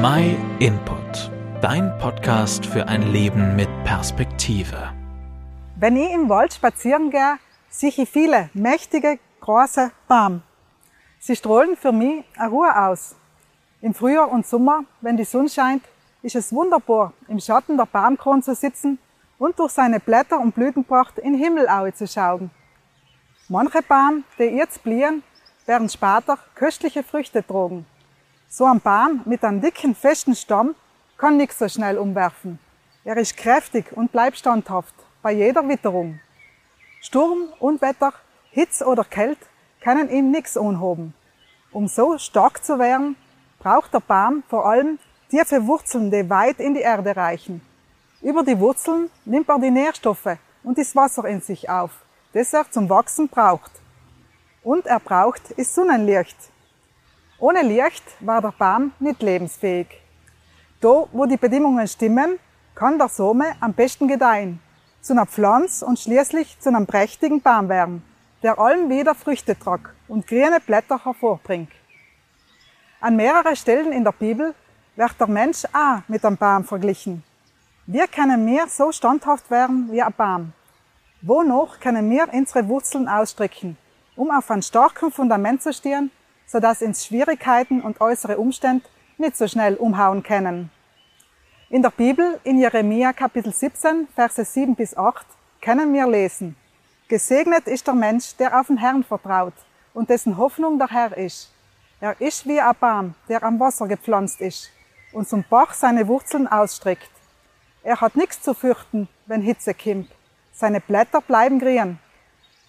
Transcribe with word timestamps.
My 0.00 0.36
Input, 0.60 1.28
dein 1.60 1.98
Podcast 1.98 2.64
für 2.64 2.86
ein 2.86 3.10
Leben 3.10 3.56
mit 3.56 3.68
Perspektive. 3.82 4.92
Wenn 5.74 5.96
ich 5.96 6.12
im 6.12 6.28
Wald 6.28 6.54
spazieren 6.54 7.10
gehe, 7.10 7.38
sehe 7.68 7.88
ich 7.88 8.08
viele 8.08 8.48
mächtige, 8.54 9.18
große 9.40 9.90
Bäume. 10.06 10.42
Sie 11.18 11.34
strahlen 11.34 11.76
für 11.76 11.90
mich 11.90 12.24
eine 12.36 12.48
Ruhe 12.48 12.80
aus. 12.80 13.16
Im 13.80 13.92
Frühjahr 13.92 14.30
und 14.30 14.46
Sommer, 14.46 14.84
wenn 15.00 15.16
die 15.16 15.24
Sonne 15.24 15.48
scheint, 15.48 15.82
ist 16.22 16.36
es 16.36 16.52
wunderbar, 16.52 17.12
im 17.26 17.40
Schatten 17.40 17.76
der 17.76 17.86
Baumkrone 17.86 18.42
zu 18.42 18.54
sitzen 18.54 19.00
und 19.36 19.58
durch 19.58 19.72
seine 19.72 19.98
Blätter 19.98 20.38
und 20.38 20.54
Blütenpracht 20.54 21.18
in 21.18 21.34
Himmelaue 21.34 21.92
zu 21.92 22.06
schauen. 22.06 22.52
Manche 23.48 23.82
Bäume, 23.82 24.22
die 24.38 24.44
jetzt 24.44 24.80
blühen, 24.84 25.24
werden 25.66 25.88
später 25.88 26.38
köstliche 26.54 27.02
Früchte 27.02 27.44
tragen. 27.44 27.84
So 28.50 28.64
ein 28.64 28.80
Baum 28.80 29.20
mit 29.26 29.44
einem 29.44 29.60
dicken, 29.60 29.94
festen 29.94 30.34
Stamm 30.34 30.74
kann 31.18 31.36
nichts 31.36 31.58
so 31.58 31.68
schnell 31.68 31.98
umwerfen. 31.98 32.58
Er 33.04 33.18
ist 33.18 33.36
kräftig 33.36 33.92
und 33.92 34.10
bleibt 34.10 34.38
standhaft 34.38 34.94
bei 35.20 35.32
jeder 35.32 35.68
Witterung. 35.68 36.18
Sturm, 37.02 37.48
Unwetter, 37.60 38.14
Hitze 38.50 38.86
oder 38.86 39.04
Kälte 39.04 39.44
können 39.82 40.08
ihm 40.08 40.30
nichts 40.30 40.56
anhoben. 40.56 41.12
Um 41.72 41.88
so 41.88 42.16
stark 42.16 42.64
zu 42.64 42.78
werden, 42.78 43.16
braucht 43.58 43.92
der 43.92 44.00
Baum 44.00 44.42
vor 44.48 44.64
allem 44.64 44.98
tiefe 45.28 45.66
Wurzeln, 45.66 46.10
die 46.10 46.30
weit 46.30 46.58
in 46.58 46.72
die 46.72 46.80
Erde 46.80 47.14
reichen. 47.14 47.60
Über 48.22 48.42
die 48.42 48.58
Wurzeln 48.58 49.10
nimmt 49.26 49.50
er 49.50 49.58
die 49.58 49.70
Nährstoffe 49.70 50.38
und 50.64 50.78
das 50.78 50.96
Wasser 50.96 51.26
in 51.26 51.42
sich 51.42 51.68
auf, 51.68 51.90
das 52.32 52.54
er 52.54 52.70
zum 52.70 52.88
Wachsen 52.88 53.28
braucht. 53.28 53.72
Und 54.62 54.86
er 54.86 55.00
braucht 55.00 55.50
ist 55.50 55.74
Sonnenlicht. 55.74 56.36
Ohne 57.40 57.62
Licht 57.62 58.02
war 58.18 58.42
der 58.42 58.52
Baum 58.58 58.90
nicht 58.98 59.22
lebensfähig. 59.22 59.86
Da, 60.80 61.04
wo 61.12 61.24
die 61.24 61.36
Bedingungen 61.36 61.86
stimmen, 61.86 62.40
kann 62.74 62.98
der 62.98 63.08
Same 63.08 63.54
am 63.60 63.74
besten 63.74 64.08
gedeihen, 64.08 64.60
zu 65.00 65.12
einer 65.12 65.26
Pflanze 65.26 65.86
und 65.86 66.00
schließlich 66.00 66.58
zu 66.58 66.68
einem 66.68 66.86
prächtigen 66.86 67.40
Baum 67.40 67.68
werden, 67.68 68.02
der 68.42 68.58
allen 68.58 68.90
wieder 68.90 69.14
Früchte 69.14 69.56
tragt 69.56 69.94
und 70.08 70.26
grüne 70.26 70.58
Blätter 70.66 71.04
hervorbringt. 71.04 71.70
An 73.00 73.14
mehreren 73.14 73.54
Stellen 73.54 73.92
in 73.92 74.02
der 74.02 74.12
Bibel 74.12 74.52
wird 74.96 75.20
der 75.20 75.28
Mensch 75.28 75.64
auch 75.72 76.00
mit 76.08 76.24
einem 76.24 76.36
Baum 76.36 76.64
verglichen. 76.64 77.22
Wir 77.86 78.08
können 78.08 78.44
mehr 78.44 78.66
so 78.66 78.90
standhaft 78.90 79.48
werden 79.48 79.92
wie 79.92 80.02
ein 80.02 80.12
Baum. 80.12 80.52
Wonach 81.22 81.78
können 81.78 82.10
wir 82.10 82.28
unsere 82.32 82.66
Wurzeln 82.66 83.08
ausstrecken, 83.08 83.76
um 84.16 84.32
auf 84.32 84.50
ein 84.50 84.62
starken 84.62 85.12
Fundament 85.12 85.62
zu 85.62 85.72
stehen, 85.72 86.10
sodass 86.48 86.82
uns 86.82 87.06
Schwierigkeiten 87.06 87.82
und 87.82 88.00
äußere 88.00 88.38
Umstände 88.38 88.84
nicht 89.18 89.36
so 89.36 89.46
schnell 89.46 89.74
umhauen 89.76 90.22
können. 90.22 90.70
In 91.70 91.82
der 91.82 91.90
Bibel, 91.90 92.40
in 92.42 92.58
Jeremia 92.58 93.12
Kapitel 93.12 93.52
17, 93.52 94.08
Verse 94.14 94.42
7 94.42 94.74
bis 94.74 94.96
8, 94.96 95.26
können 95.60 95.92
wir 95.92 96.08
lesen, 96.08 96.56
Gesegnet 97.08 97.66
ist 97.66 97.86
der 97.86 97.94
Mensch, 97.94 98.36
der 98.36 98.58
auf 98.58 98.66
den 98.66 98.78
Herrn 98.78 99.04
vertraut 99.04 99.54
und 99.94 100.10
dessen 100.10 100.36
Hoffnung 100.36 100.78
der 100.78 100.88
Herr 100.88 101.16
ist. 101.16 101.50
Er 102.00 102.20
ist 102.20 102.46
wie 102.46 102.60
ein 102.60 102.74
Baum, 102.78 103.14
der 103.28 103.42
am 103.42 103.58
Wasser 103.58 103.88
gepflanzt 103.88 104.40
ist 104.40 104.70
und 105.12 105.28
zum 105.28 105.44
Bach 105.48 105.72
seine 105.72 106.06
Wurzeln 106.06 106.46
ausstreckt. 106.46 107.10
Er 107.82 108.00
hat 108.00 108.14
nichts 108.14 108.42
zu 108.42 108.54
fürchten, 108.54 109.08
wenn 109.26 109.40
Hitze 109.40 109.72
kommt. 109.72 110.10
Seine 110.52 110.80
Blätter 110.80 111.22
bleiben 111.22 111.58
grün. 111.58 111.98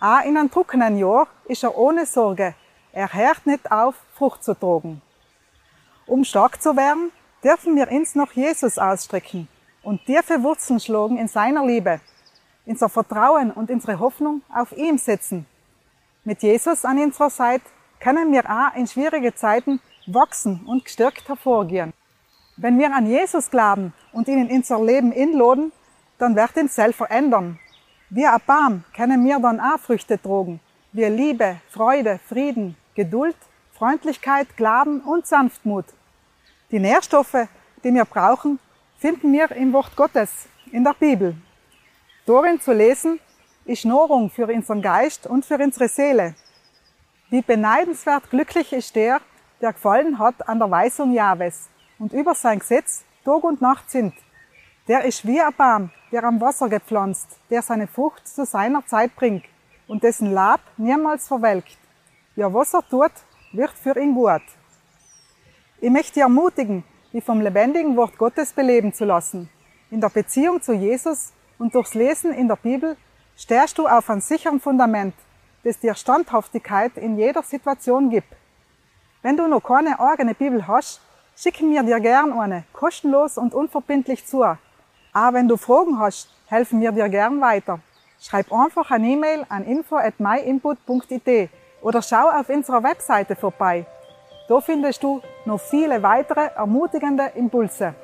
Auch 0.00 0.24
in 0.24 0.36
einem 0.36 0.50
trockenen 0.50 0.98
Jahr 0.98 1.26
ist 1.44 1.62
er 1.62 1.76
ohne 1.76 2.06
Sorge. 2.06 2.54
Er 2.92 3.10
hört 3.12 3.46
nicht 3.46 3.72
auf, 3.72 3.94
Frucht 4.14 4.44
zu 4.44 4.54
tragen. 4.54 5.00
Um 6.06 6.24
stark 6.24 6.60
zu 6.60 6.76
werden, 6.76 7.10
dürfen 7.42 7.74
wir 7.74 7.90
uns 7.90 8.14
nach 8.14 8.32
Jesus 8.32 8.76
ausstrecken 8.76 9.48
und 9.82 10.04
tiefe 10.04 10.42
Wurzeln 10.42 10.78
schlagen 10.78 11.16
in 11.16 11.26
seiner 11.26 11.64
Liebe, 11.64 12.00
unser 12.66 12.90
Vertrauen 12.90 13.50
und 13.50 13.70
unsere 13.70 13.98
Hoffnung 13.98 14.42
auf 14.54 14.72
ihm 14.72 14.98
setzen. 14.98 15.46
Mit 16.24 16.42
Jesus 16.42 16.84
an 16.84 16.98
unserer 16.98 17.30
Seite 17.30 17.64
können 17.98 18.30
wir 18.30 18.44
auch 18.44 18.76
in 18.76 18.86
schwierige 18.86 19.34
Zeiten 19.34 19.80
wachsen 20.06 20.60
und 20.66 20.84
gestärkt 20.84 21.26
hervorgehen. 21.28 21.94
Wenn 22.58 22.78
wir 22.78 22.94
an 22.94 23.06
Jesus 23.06 23.50
glauben 23.50 23.94
und 24.12 24.28
ihn 24.28 24.46
in 24.46 24.54
unser 24.54 24.84
Leben 24.84 25.12
inladen, 25.12 25.72
dann 26.18 26.36
wird 26.36 26.56
ihn 26.56 26.68
selbst 26.68 26.98
verändern. 26.98 27.58
Wie 28.10 28.26
ein 28.26 28.40
Baum 28.46 28.84
können 28.94 29.24
wir 29.24 29.38
dann 29.38 29.60
auch 29.60 29.80
Früchte 29.80 30.20
tragen, 30.20 30.60
wie 30.92 31.06
Liebe, 31.06 31.56
Freude, 31.70 32.20
Frieden, 32.28 32.76
Geduld, 32.94 33.36
Freundlichkeit, 33.72 34.56
Glauben 34.56 35.00
und 35.00 35.26
Sanftmut. 35.26 35.86
Die 36.70 36.78
Nährstoffe, 36.78 37.48
die 37.82 37.92
wir 37.92 38.04
brauchen, 38.04 38.58
finden 38.98 39.32
wir 39.32 39.50
im 39.52 39.72
Wort 39.72 39.96
Gottes, 39.96 40.46
in 40.70 40.84
der 40.84 40.94
Bibel. 40.94 41.34
Darin 42.26 42.60
zu 42.60 42.72
lesen, 42.72 43.18
ist 43.64 43.84
Nahrung 43.84 44.30
für 44.30 44.46
unseren 44.46 44.82
Geist 44.82 45.26
und 45.26 45.44
für 45.44 45.58
unsere 45.58 45.88
Seele. 45.88 46.34
Wie 47.30 47.42
beneidenswert 47.42 48.28
glücklich 48.30 48.72
ist 48.72 48.94
der, 48.94 49.20
der 49.60 49.72
gefallen 49.72 50.18
hat 50.18 50.48
an 50.48 50.58
der 50.58 50.70
Weisung 50.70 51.12
Jahwes 51.12 51.68
und 51.98 52.12
über 52.12 52.34
sein 52.34 52.58
Gesetz 52.58 53.04
Tag 53.24 53.42
und 53.44 53.60
Nacht 53.62 53.90
sind. 53.90 54.14
Der 54.88 55.04
ist 55.04 55.26
wie 55.26 55.40
ein 55.40 55.54
Baum, 55.54 55.90
der 56.10 56.24
am 56.24 56.40
Wasser 56.40 56.68
gepflanzt, 56.68 57.38
der 57.48 57.62
seine 57.62 57.86
Frucht 57.86 58.26
zu 58.28 58.44
seiner 58.44 58.84
Zeit 58.86 59.14
bringt 59.16 59.44
und 59.86 60.02
dessen 60.02 60.32
Lab 60.32 60.60
niemals 60.76 61.28
verwelkt. 61.28 61.78
Ja, 62.34 62.52
was 62.52 62.72
er 62.72 62.82
tut, 62.88 63.12
wird 63.52 63.72
für 63.72 63.94
ihn 63.98 64.14
gut. 64.14 64.40
Ich 65.82 65.90
möchte 65.90 66.14
dich 66.14 66.22
ermutigen, 66.22 66.82
dich 67.12 67.22
vom 67.22 67.42
lebendigen 67.42 67.94
Wort 67.94 68.16
Gottes 68.16 68.54
beleben 68.54 68.94
zu 68.94 69.04
lassen. 69.04 69.50
In 69.90 70.00
der 70.00 70.08
Beziehung 70.08 70.62
zu 70.62 70.72
Jesus 70.72 71.34
und 71.58 71.74
durchs 71.74 71.92
Lesen 71.92 72.32
in 72.32 72.48
der 72.48 72.56
Bibel 72.56 72.96
stehst 73.36 73.76
du 73.76 73.86
auf 73.86 74.08
einem 74.08 74.22
sicheren 74.22 74.60
Fundament, 74.60 75.14
das 75.62 75.78
dir 75.78 75.94
Standhaftigkeit 75.94 76.96
in 76.96 77.18
jeder 77.18 77.42
Situation 77.42 78.08
gibt. 78.08 78.34
Wenn 79.20 79.36
du 79.36 79.46
noch 79.46 79.62
keine 79.62 80.00
eigene 80.00 80.32
Bibel 80.32 80.66
hast, 80.66 81.02
schicken 81.36 81.70
wir 81.70 81.82
dir 81.82 82.00
gern 82.00 82.32
eine, 82.32 82.64
kostenlos 82.72 83.36
und 83.36 83.52
unverbindlich 83.52 84.24
zu. 84.24 84.42
Aber 84.42 85.36
wenn 85.36 85.48
du 85.48 85.58
Fragen 85.58 85.98
hast, 85.98 86.30
helfen 86.46 86.80
wir 86.80 86.92
dir 86.92 87.10
gern 87.10 87.42
weiter. 87.42 87.80
Schreib 88.18 88.50
einfach 88.50 88.90
eine 88.90 89.06
E-Mail 89.06 89.44
an 89.50 89.64
info@myinput.it 89.64 91.50
oder 91.82 92.02
schau 92.02 92.30
auf 92.30 92.48
unserer 92.48 92.82
Webseite 92.82 93.36
vorbei. 93.36 93.86
Da 94.48 94.60
findest 94.60 95.02
du 95.02 95.20
noch 95.44 95.60
viele 95.60 96.02
weitere 96.02 96.48
ermutigende 96.56 97.32
Impulse. 97.34 97.94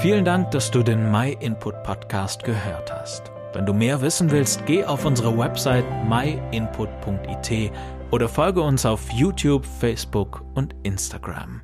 Vielen 0.00 0.24
Dank, 0.24 0.50
dass 0.50 0.70
du 0.70 0.82
den 0.82 1.10
My 1.10 1.36
Input 1.40 1.82
Podcast 1.82 2.44
gehört 2.44 2.92
hast. 2.92 3.30
Wenn 3.54 3.64
du 3.64 3.72
mehr 3.72 4.00
wissen 4.00 4.30
willst, 4.30 4.66
geh 4.66 4.84
auf 4.84 5.04
unsere 5.04 5.38
Website 5.38 5.86
myinput.it 6.08 7.72
oder 8.10 8.28
folge 8.28 8.60
uns 8.60 8.84
auf 8.84 9.10
YouTube, 9.12 9.64
Facebook 9.64 10.42
und 10.54 10.74
Instagram. 10.82 11.62